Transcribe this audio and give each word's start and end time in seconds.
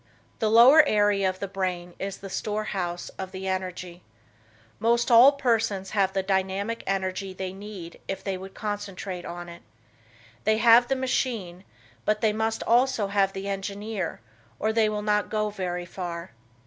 The 0.39 0.49
lower 0.49 0.83
area 0.87 1.29
of 1.29 1.37
the 1.37 1.47
brain 1.47 1.93
is 1.99 2.17
the 2.17 2.29
store 2.31 2.63
house 2.63 3.09
of 3.19 3.31
the 3.31 3.47
energy. 3.47 4.01
Most 4.79 5.11
all 5.11 5.33
persons 5.33 5.91
have 5.91 6.09
all 6.09 6.13
the 6.15 6.23
dynamic 6.23 6.83
energy 6.87 7.33
they 7.35 7.53
need 7.53 8.01
if 8.07 8.23
they 8.23 8.35
would 8.35 8.55
concentrate 8.55 9.25
it. 9.25 9.61
They 10.43 10.57
have 10.57 10.87
the 10.87 10.95
machine, 10.95 11.65
but 12.03 12.21
they 12.21 12.33
must 12.33 12.63
also 12.63 13.09
have 13.09 13.33
the 13.33 13.47
engineer, 13.47 14.21
or 14.57 14.73
they 14.73 14.89
will 14.89 15.03
not 15.03 15.29
go 15.29 15.51
very 15.51 15.85
far. 15.85 16.31